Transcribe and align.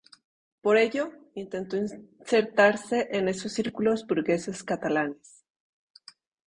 Por 0.61 0.77
ello, 0.77 1.11
intentó 1.35 1.77
insertarse 1.77 3.07
en 3.11 3.27
esos 3.27 3.51
círculos 3.51 4.07
burgueses 4.07 4.63
catalanes. 4.63 5.45